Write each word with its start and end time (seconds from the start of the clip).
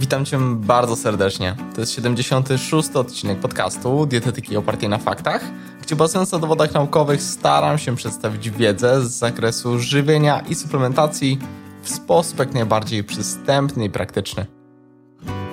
Witam 0.00 0.24
Cię 0.24 0.38
bardzo 0.54 0.96
serdecznie. 0.96 1.56
To 1.74 1.80
jest 1.80 1.92
76. 1.92 2.90
odcinek 2.96 3.38
podcastu 3.38 4.06
Dietetyki 4.06 4.56
opartej 4.56 4.88
na 4.88 4.98
faktach, 4.98 5.44
gdzie 5.82 5.96
bazując 5.96 6.32
na 6.32 6.38
dowodach 6.38 6.74
naukowych 6.74 7.22
staram 7.22 7.78
się 7.78 7.96
przedstawić 7.96 8.50
wiedzę 8.50 9.06
z 9.06 9.10
zakresu 9.10 9.78
żywienia 9.78 10.40
i 10.40 10.54
suplementacji 10.54 11.38
w 11.82 11.90
sposób 11.90 12.38
jak 12.38 12.54
najbardziej 12.54 13.04
przystępny 13.04 13.84
i 13.84 13.90
praktyczny. 13.90 14.46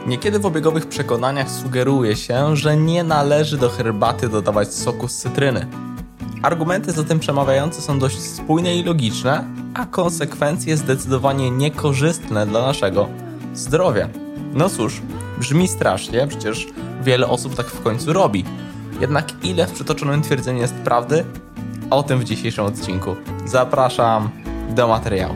Niekiedy 0.07 0.39
w 0.39 0.45
obiegowych 0.45 0.87
przekonaniach 0.87 1.51
sugeruje 1.51 2.15
się, 2.15 2.55
że 2.55 2.77
nie 2.77 3.03
należy 3.03 3.57
do 3.57 3.69
herbaty 3.69 4.29
dodawać 4.29 4.73
soku 4.73 5.07
z 5.07 5.17
cytryny. 5.17 5.67
Argumenty 6.41 6.91
za 6.91 7.03
tym 7.03 7.19
przemawiające 7.19 7.81
są 7.81 7.99
dość 7.99 8.19
spójne 8.19 8.75
i 8.75 8.83
logiczne, 8.83 9.47
a 9.73 9.85
konsekwencje 9.85 10.77
zdecydowanie 10.77 11.51
niekorzystne 11.51 12.45
dla 12.45 12.61
naszego 12.61 13.09
zdrowia. 13.53 14.24
No 14.55 14.69
cóż, 14.69 15.01
brzmi 15.39 15.67
strasznie, 15.67 16.27
przecież 16.27 16.67
wiele 17.03 17.27
osób 17.27 17.55
tak 17.55 17.65
w 17.65 17.83
końcu 17.83 18.13
robi. 18.13 18.45
Jednak 19.01 19.45
ile 19.45 19.67
w 19.67 19.71
przytoczonym 19.71 20.21
twierdzeniu 20.21 20.61
jest 20.61 20.73
prawdy? 20.73 21.25
O 21.89 22.03
tym 22.03 22.19
w 22.19 22.23
dzisiejszym 22.23 22.65
odcinku. 22.65 23.15
Zapraszam 23.45 24.29
do 24.75 24.87
materiału. 24.87 25.35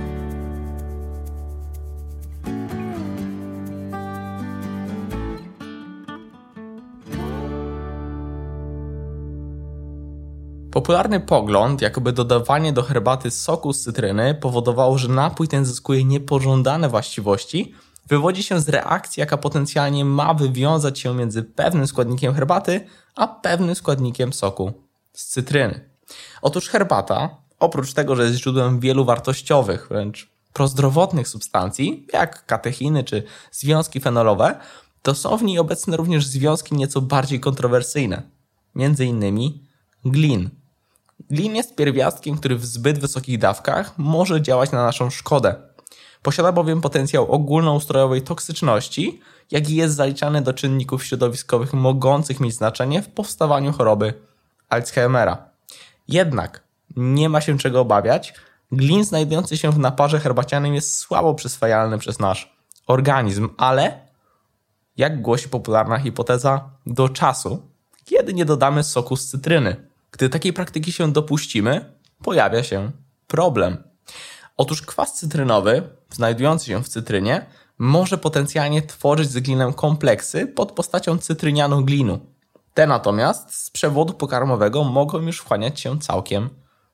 Popularny 10.71 11.19
pogląd, 11.19 11.81
jakoby 11.81 12.11
dodawanie 12.11 12.73
do 12.73 12.83
herbaty 12.83 13.31
soku 13.31 13.73
z 13.73 13.81
cytryny 13.81 14.35
powodowało, 14.35 14.97
że 14.97 15.07
napój 15.07 15.47
ten 15.47 15.65
zyskuje 15.65 16.05
niepożądane 16.05 16.89
właściwości, 16.89 17.73
wywodzi 18.09 18.43
się 18.43 18.59
z 18.59 18.69
reakcji, 18.69 19.21
jaka 19.21 19.37
potencjalnie 19.37 20.05
ma 20.05 20.33
wywiązać 20.33 20.99
się 20.99 21.15
między 21.15 21.43
pewnym 21.43 21.87
składnikiem 21.87 22.33
herbaty, 22.33 22.87
a 23.15 23.27
pewnym 23.27 23.75
składnikiem 23.75 24.33
soku 24.33 24.73
z 25.13 25.25
cytryny. 25.25 25.89
Otóż 26.41 26.69
herbata, 26.69 27.29
oprócz 27.59 27.93
tego, 27.93 28.15
że 28.15 28.23
jest 28.23 28.35
źródłem 28.35 28.79
wielu 28.79 29.05
wartościowych, 29.05 29.87
wręcz 29.89 30.29
prozdrowotnych 30.53 31.27
substancji, 31.27 32.07
jak 32.13 32.45
katechiny 32.45 33.03
czy 33.03 33.23
związki 33.51 33.99
fenolowe, 33.99 34.59
to 35.01 35.15
są 35.15 35.37
w 35.37 35.43
niej 35.43 35.59
obecne 35.59 35.97
również 35.97 36.27
związki 36.27 36.75
nieco 36.75 37.01
bardziej 37.01 37.39
kontrowersyjne, 37.39 38.21
między 38.75 39.05
innymi 39.05 39.63
glin. 40.05 40.49
Glin 41.29 41.55
jest 41.55 41.75
pierwiastkiem, 41.75 42.37
który 42.37 42.55
w 42.55 42.65
zbyt 42.65 42.99
wysokich 42.99 43.37
dawkach 43.37 43.97
może 43.97 44.41
działać 44.41 44.71
na 44.71 44.83
naszą 44.83 45.09
szkodę. 45.09 45.68
Posiada 46.21 46.51
bowiem 46.51 46.81
potencjał 46.81 47.31
ogólnoustrojowej 47.31 48.21
toksyczności, 48.21 49.21
jak 49.51 49.69
i 49.69 49.75
jest 49.75 49.95
zaliczany 49.95 50.41
do 50.41 50.53
czynników 50.53 51.03
środowiskowych 51.03 51.73
mogących 51.73 52.39
mieć 52.39 52.53
znaczenie 52.53 53.01
w 53.01 53.09
powstawaniu 53.09 53.71
choroby 53.71 54.13
Alzheimera. 54.69 55.49
Jednak 56.07 56.63
nie 56.95 57.29
ma 57.29 57.41
się 57.41 57.57
czego 57.57 57.81
obawiać, 57.81 58.33
glin 58.71 59.03
znajdujący 59.03 59.57
się 59.57 59.71
w 59.71 59.79
naparze 59.79 60.19
herbacianym 60.19 60.75
jest 60.75 60.97
słabo 60.97 61.35
przyswajalny 61.35 61.97
przez 61.97 62.19
nasz 62.19 62.53
organizm, 62.87 63.49
ale 63.57 64.07
jak 64.97 65.21
głosi 65.21 65.49
popularna 65.49 65.99
hipoteza, 65.99 66.69
do 66.85 67.09
czasu, 67.09 67.61
kiedy 68.05 68.33
nie 68.33 68.45
dodamy 68.45 68.83
soku 68.83 69.15
z 69.15 69.27
cytryny. 69.27 69.87
Gdy 70.11 70.29
takiej 70.29 70.53
praktyki 70.53 70.91
się 70.91 71.11
dopuścimy, 71.11 71.93
pojawia 72.23 72.63
się 72.63 72.91
problem. 73.27 73.88
Otóż 74.59 74.81
kwas 74.81 75.13
cytrynowy, 75.13 75.89
znajdujący 76.09 76.65
się 76.65 76.83
w 76.83 76.89
cytrynie, 76.89 77.45
może 77.77 78.17
potencjalnie 78.17 78.81
tworzyć 78.81 79.29
z 79.29 79.39
glinem 79.39 79.73
kompleksy 79.73 80.47
pod 80.47 80.71
postacią 80.71 81.17
cytrynianu 81.17 81.85
glinu. 81.85 82.19
Te 82.73 82.87
natomiast 82.87 83.55
z 83.55 83.69
przewodu 83.69 84.13
pokarmowego 84.13 84.83
mogą 84.83 85.21
już 85.21 85.39
wchłaniać 85.39 85.79
się 85.79 85.99
całkiem 85.99 86.49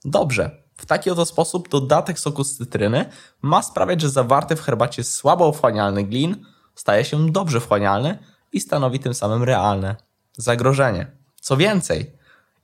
dobrze. 0.05 0.63
W 0.75 0.85
taki 0.85 1.09
oto 1.09 1.25
sposób 1.25 1.69
dodatek 1.69 2.19
soku 2.19 2.43
z 2.43 2.57
cytryny 2.57 3.05
ma 3.41 3.61
sprawiać, 3.61 4.01
że 4.01 4.09
zawarty 4.09 4.55
w 4.55 4.61
herbacie 4.61 5.03
słabo 5.03 5.51
wchłanialny 5.51 6.03
glin 6.03 6.45
staje 6.75 7.05
się 7.05 7.31
dobrze 7.31 7.59
wchłanialny 7.59 8.19
i 8.53 8.59
stanowi 8.59 8.99
tym 8.99 9.13
samym 9.13 9.43
realne 9.43 9.95
zagrożenie. 10.37 11.11
Co 11.41 11.57
więcej, 11.57 12.15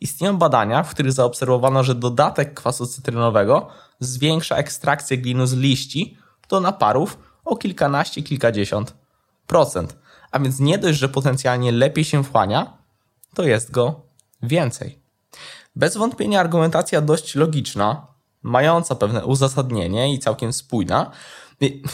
Istnieją 0.01 0.37
badania, 0.37 0.83
w 0.83 0.89
których 0.89 1.11
zaobserwowano, 1.11 1.83
że 1.83 1.95
dodatek 1.95 2.53
kwasu 2.53 2.87
cytrynowego 2.87 3.67
zwiększa 3.99 4.55
ekstrakcję 4.55 5.17
glinu 5.17 5.45
z 5.45 5.53
liści 5.53 6.17
do 6.49 6.59
naparów 6.59 7.17
o 7.45 7.55
kilkanaście, 7.55 8.23
kilkadziesiąt 8.23 8.93
procent. 9.47 9.97
A 10.31 10.39
więc 10.39 10.59
nie 10.59 10.77
dość, 10.77 10.99
że 10.99 11.09
potencjalnie 11.09 11.71
lepiej 11.71 12.03
się 12.03 12.23
wchłania, 12.23 12.77
to 13.33 13.43
jest 13.43 13.71
go 13.71 14.01
więcej. 14.43 14.99
Bez 15.75 15.97
wątpienia 15.97 16.39
argumentacja 16.39 17.01
dość 17.01 17.35
logiczna, 17.35 18.07
mająca 18.43 18.95
pewne 18.95 19.25
uzasadnienie 19.25 20.13
i 20.13 20.19
całkiem 20.19 20.53
spójna. 20.53 21.11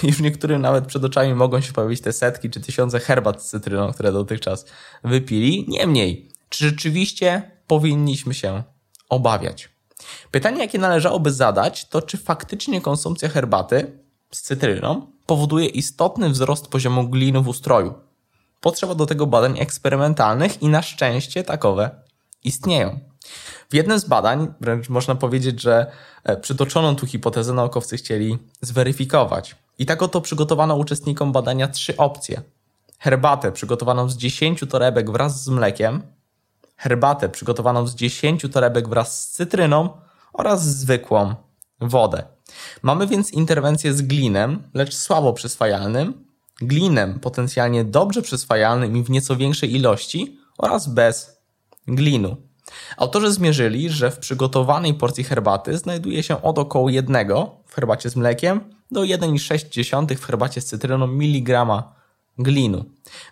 Już 0.04 0.20
niektórym 0.20 0.62
nawet 0.62 0.86
przed 0.86 1.04
oczami 1.04 1.34
mogą 1.34 1.62
się 1.62 1.74
pojawić 1.74 2.02
te 2.02 2.14
setki 2.14 2.50
czy 2.50 2.62
tysiące 2.62 3.00
herbat 3.00 3.44
z 3.44 3.50
cytryną, 3.50 3.94
które 3.94 4.12
dotychczas 4.12 4.66
wypili. 5.04 5.66
Niemniej, 5.68 6.32
czy 6.50 6.66
rzeczywiście 6.66 7.57
powinniśmy 7.68 8.34
się 8.34 8.64
obawiać. 9.10 9.70
Pytanie, 10.32 10.62
jakie 10.62 10.80
należałoby 10.80 11.32
zadać, 11.32 11.90
to 11.90 12.02
czy 12.02 12.18
faktycznie 12.18 12.82
konsumpcja 12.82 13.30
herbaty 13.30 14.00
z 14.32 14.42
cytryną 14.42 15.08
powoduje 15.26 15.66
istotny 15.66 16.30
wzrost 16.30 16.68
poziomu 16.68 17.10
glinu 17.10 17.44
w 17.44 17.48
ustroju. 17.48 17.94
Potrzeba 18.62 18.96
do 18.96 19.06
tego 19.06 19.28
badań 19.28 19.60
eksperymentalnych 19.60 20.62
i 20.62 20.68
na 20.68 20.82
szczęście 20.82 21.44
takowe 21.44 21.90
istnieją. 22.44 23.00
W 23.70 23.74
jednym 23.74 24.00
z 24.00 24.06
badań, 24.06 24.54
wręcz 24.62 24.90
można 24.90 25.16
powiedzieć, 25.16 25.62
że 25.62 25.92
e, 26.24 26.38
przytoczoną 26.38 26.96
tu 26.96 27.06
hipotezę 27.08 27.54
naukowcy 27.54 27.98
chcieli 27.98 28.38
zweryfikować. 28.62 29.56
I 29.80 29.86
tak 29.86 30.02
oto 30.02 30.22
przygotowano 30.22 30.76
uczestnikom 30.76 31.32
badania 31.32 31.68
trzy 31.68 31.98
opcje. 31.98 32.42
Herbatę 33.00 33.52
przygotowaną 33.52 34.10
z 34.10 34.18
10 34.18 34.64
torebek 34.70 35.12
wraz 35.12 35.44
z 35.44 35.50
mlekiem, 35.50 36.02
herbatę 36.78 37.30
przygotowaną 37.30 37.88
z 37.88 37.96
10 37.96 38.46
torebek 38.52 38.90
wraz 38.90 39.22
z 39.22 39.32
cytryną 39.32 39.90
oraz 40.34 40.66
zwykłą 40.66 41.36
wodę. 41.82 42.24
Mamy 42.82 43.08
więc 43.08 43.32
interwencję 43.32 43.94
z 43.94 44.02
glinem, 44.02 44.64
lecz 44.74 44.96
słabo 44.96 45.34
przyswajalnym, 45.34 46.26
glinem 46.62 47.20
potencjalnie 47.20 47.84
dobrze 47.84 48.22
przyswajalnym 48.22 48.98
i 48.98 49.04
w 49.04 49.10
nieco 49.10 49.36
większej 49.36 49.76
ilości 49.76 50.40
oraz 50.58 50.88
bez 50.88 51.42
glinu. 51.88 52.38
Autorzy 52.98 53.32
zmierzyli, 53.32 53.90
że 53.90 54.12
w 54.12 54.20
przygotowanej 54.20 54.94
porcji 54.94 55.24
herbaty 55.24 55.78
znajduje 55.78 56.24
się 56.24 56.42
od 56.42 56.60
około 56.60 56.90
1 56.90 57.28
w 57.66 57.76
herbacie 57.76 58.10
z 58.10 58.16
mlekiem 58.16 58.62
do 58.92 59.02
1,6 59.02 60.16
w 60.16 60.26
herbacie 60.26 60.62
z 60.62 60.66
cytryną 60.66 61.08
miligrama 61.08 61.96
glinu. 62.40 62.86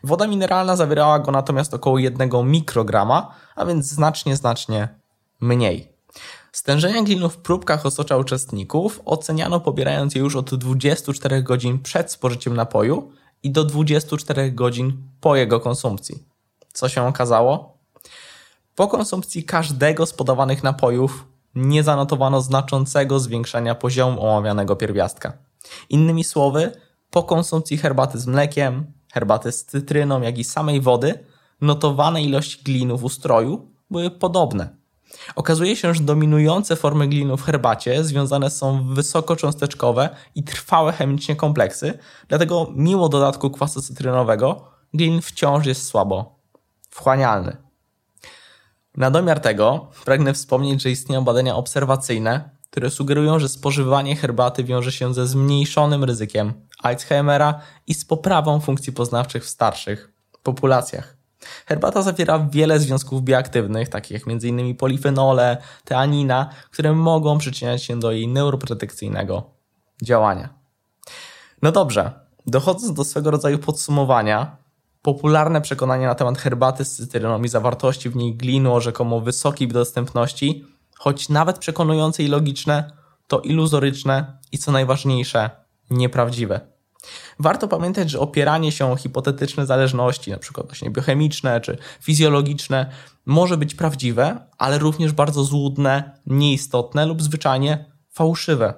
Woda 0.03 0.27
mineralna 0.27 0.75
zawierała 0.75 1.19
go 1.19 1.31
natomiast 1.31 1.73
około 1.73 1.99
1 1.99 2.29
mikrograma, 2.43 3.35
a 3.55 3.65
więc 3.65 3.85
znacznie, 3.85 4.35
znacznie 4.35 4.99
mniej. 5.41 5.95
Stężenia 6.51 7.03
glinu 7.03 7.29
w 7.29 7.37
próbkach 7.37 7.85
osocza 7.85 8.17
uczestników 8.17 9.01
oceniano 9.05 9.59
pobierając 9.59 10.15
je 10.15 10.21
już 10.21 10.35
od 10.35 10.55
24 10.55 11.43
godzin 11.43 11.79
przed 11.79 12.11
spożyciem 12.11 12.55
napoju 12.55 13.11
i 13.43 13.51
do 13.51 13.63
24 13.63 14.51
godzin 14.51 15.07
po 15.21 15.35
jego 15.35 15.59
konsumpcji. 15.59 16.23
Co 16.73 16.89
się 16.89 17.07
okazało? 17.07 17.77
Po 18.75 18.87
konsumpcji 18.87 19.43
każdego 19.43 20.05
z 20.05 20.13
podawanych 20.13 20.63
napojów 20.63 21.25
nie 21.55 21.83
zanotowano 21.83 22.41
znaczącego 22.41 23.19
zwiększania 23.19 23.75
poziomu 23.75 24.25
omawianego 24.25 24.75
pierwiastka. 24.75 25.33
Innymi 25.89 26.23
słowy, 26.23 26.71
po 27.15 27.23
konsumpcji 27.23 27.77
herbaty 27.77 28.19
z 28.19 28.27
mlekiem, 28.27 28.93
herbaty 29.13 29.51
z 29.51 29.65
cytryną, 29.65 30.21
jak 30.21 30.37
i 30.37 30.43
samej 30.43 30.81
wody, 30.81 31.25
notowane 31.61 32.23
ilości 32.23 32.63
glinu 32.63 32.97
w 32.97 33.03
ustroju 33.03 33.71
były 33.91 34.11
podobne. 34.11 34.75
Okazuje 35.35 35.75
się, 35.75 35.93
że 35.93 36.03
dominujące 36.03 36.75
formy 36.75 37.07
glinu 37.07 37.37
w 37.37 37.43
herbacie 37.43 38.03
związane 38.03 38.49
są 38.49 38.93
wysokocząsteczkowe 38.93 40.09
i 40.35 40.43
trwałe 40.43 40.91
chemicznie 40.91 41.35
kompleksy, 41.35 41.99
dlatego 42.27 42.71
mimo 42.75 43.09
dodatku 43.09 43.49
kwasu 43.49 43.81
cytrynowego 43.81 44.71
glin 44.93 45.21
wciąż 45.21 45.65
jest 45.65 45.87
słabo 45.87 46.39
wchłanialny. 46.89 47.57
Na 48.97 49.11
domiar 49.11 49.39
tego 49.39 49.87
pragnę 50.05 50.33
wspomnieć, 50.33 50.81
że 50.81 50.91
istnieją 50.91 51.23
badania 51.23 51.55
obserwacyjne, 51.55 52.49
które 52.71 52.89
sugerują, 52.89 53.39
że 53.39 53.49
spożywanie 53.49 54.15
herbaty 54.15 54.63
wiąże 54.63 54.91
się 54.91 55.13
ze 55.13 55.27
zmniejszonym 55.27 56.03
ryzykiem 56.03 56.53
Alzheimera 56.85 57.59
i 57.87 57.93
z 57.93 58.05
poprawą 58.05 58.59
funkcji 58.59 58.93
poznawczych 58.93 59.45
w 59.45 59.49
starszych 59.49 60.13
populacjach. 60.43 61.17
Herbata 61.65 62.01
zawiera 62.01 62.39
wiele 62.39 62.79
związków 62.79 63.23
bioaktywnych, 63.23 63.89
takich 63.89 64.11
jak 64.11 64.27
m.in. 64.27 64.75
polifenole, 64.75 65.57
teanina, 65.85 66.49
które 66.71 66.93
mogą 66.93 67.37
przyczyniać 67.37 67.83
się 67.83 67.99
do 67.99 68.11
jej 68.11 68.27
neuroprotekcyjnego 68.27 69.49
działania. 70.03 70.49
No 71.61 71.71
dobrze, 71.71 72.11
dochodząc 72.47 72.93
do 72.93 73.03
swego 73.03 73.31
rodzaju 73.31 73.59
podsumowania, 73.59 74.57
popularne 75.01 75.61
przekonanie 75.61 76.07
na 76.07 76.15
temat 76.15 76.37
herbaty 76.37 76.85
z 76.85 76.97
cytryną 76.97 77.43
i 77.43 77.47
zawartości 77.47 78.09
w 78.09 78.15
niej 78.15 78.35
glinu 78.35 78.73
o 78.73 78.81
rzekomo 78.81 79.21
wysokiej 79.21 79.67
dostępności, 79.67 80.65
choć 80.97 81.29
nawet 81.29 81.57
przekonujące 81.57 82.23
i 82.23 82.27
logiczne, 82.27 82.91
to 83.27 83.39
iluzoryczne 83.39 84.37
i 84.51 84.57
co 84.57 84.71
najważniejsze, 84.71 85.49
nieprawdziwe. 85.89 86.74
Warto 87.39 87.67
pamiętać, 87.67 88.09
że 88.09 88.19
opieranie 88.19 88.71
się 88.71 88.91
o 88.91 88.95
hipotetyczne 88.95 89.65
zależności, 89.65 90.31
np. 90.31 90.63
właśnie 90.65 90.89
biochemiczne 90.89 91.61
czy 91.61 91.77
fizjologiczne, 92.01 92.91
może 93.25 93.57
być 93.57 93.75
prawdziwe, 93.75 94.47
ale 94.57 94.77
również 94.77 95.11
bardzo 95.11 95.43
złudne, 95.43 96.19
nieistotne 96.25 97.05
lub 97.05 97.21
zwyczajnie 97.21 97.85
fałszywe. 98.11 98.73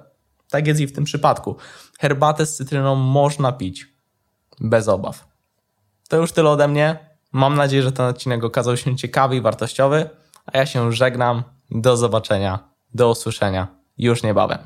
Tak 0.50 0.66
jest 0.66 0.80
i 0.80 0.86
w 0.86 0.92
tym 0.92 1.04
przypadku. 1.04 1.56
Herbatę 2.00 2.46
z 2.46 2.56
cytryną 2.56 2.94
można 2.94 3.52
pić 3.52 3.86
bez 4.60 4.88
obaw. 4.88 5.28
To 6.08 6.16
już 6.16 6.32
tyle 6.32 6.50
ode 6.50 6.68
mnie. 6.68 7.08
Mam 7.32 7.54
nadzieję, 7.54 7.82
że 7.82 7.92
ten 7.92 8.06
odcinek 8.06 8.44
okazał 8.44 8.76
się 8.76 8.96
ciekawy 8.96 9.36
i 9.36 9.40
wartościowy, 9.40 10.10
a 10.46 10.58
ja 10.58 10.66
się 10.66 10.92
żegnam. 10.92 11.42
Do 11.70 11.96
zobaczenia, 11.96 12.58
do 12.94 13.10
usłyszenia 13.10 13.66
już 13.98 14.22
niebawem. 14.22 14.58